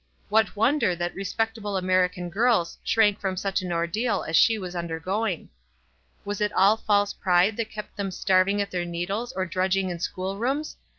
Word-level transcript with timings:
What 0.29 0.55
wonder 0.55 0.95
that 0.95 1.13
respectable 1.13 1.77
American 1.77 2.31
girls 2.31 2.79
shrank 2.83 3.19
from 3.19 3.37
such 3.37 3.61
an 3.61 3.71
ordeal 3.71 4.23
as 4.27 4.35
she 4.35 4.57
was 4.57 4.75
undergoing. 4.75 5.49
Was 6.25 6.41
it 6.41 6.51
all 6.53 6.75
false 6.75 7.13
pride 7.13 7.55
that 7.57 7.69
kept 7.69 7.97
them 7.97 8.09
starving 8.09 8.61
at 8.63 8.71
their 8.71 8.83
needles, 8.83 9.31
or 9.33 9.45
drudging 9.45 9.91
in 9.91 9.99
school 9.99 10.39
rooms? 10.39 10.75